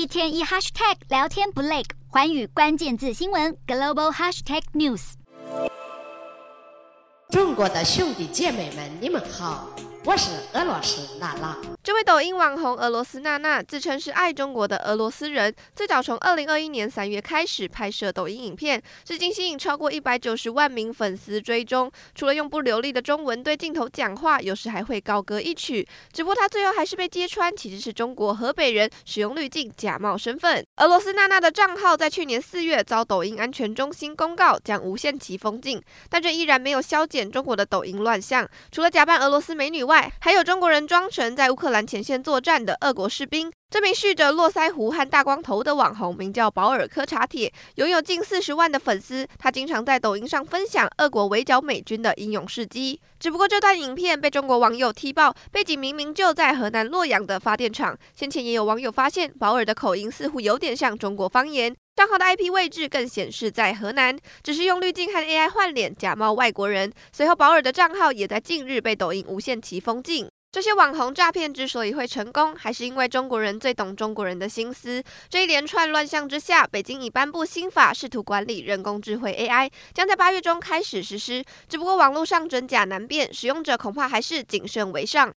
[0.00, 5.12] 一天一 hashtag 聊天不累，环宇关键字新闻 global hashtag news。
[7.28, 9.68] 中国的兄弟姐妹们，你们好。
[10.06, 11.54] 我是俄罗斯娜娜。
[11.82, 21.90] 这位抖音网红俄罗斯娜娜自称是爱中国的俄罗斯人，最早从二零二一年三月开始拍摄抖音影片，至今吸引超过一百九十万名粉丝追踪。
[22.14, 25.86] 除了用不流利的中文对镜头讲话，有时还会高歌一曲。
[26.12, 30.64] 只不过她最后还是被揭穿，其实是中国河北人，使用滤镜假冒身份。
[30.76, 38.48] 俄罗斯娜娜的账号在去年四月遭抖音安全中心公告将无限期封禁，但这依然没有消减中国的抖音乱象。
[38.72, 43.50] 除了假扮俄罗斯美女外，还有中国人装成在乌克兰前线作战的俄国士兵。
[43.68, 49.26] 这名蓄着络腮胡和大光头的网红名叫保尔柯察铁，拥有近四十万的粉丝。
[49.36, 53.00] 他经常在抖音上分享俄国围剿美军的英勇事迹。
[53.18, 57.96] 只不过这段影片被中国网友踢爆，背景明明就在河南洛阳的发电厂。
[58.14, 61.74] 先前也有网友发现，保尔的口音似乎有点像中国方言。
[62.00, 66.90] 账号的 IP 位置更显示在河南，只是用滤镜和 AI 换脸假冒外国人。
[67.12, 70.26] 随后，保尔的账号也在近日被抖音无限期封禁。
[70.50, 75.04] 这些网红诈骗之所以会成功，还是因为中国人最懂中国人的心思。
[75.28, 81.44] 这一连串乱象之下，北京已颁布新法，试图管理人工智慧 AI，将在八月中开始实施。
[81.68, 85.28] 只不过网络上真假难辨，使用者恐怕还是谨慎为上。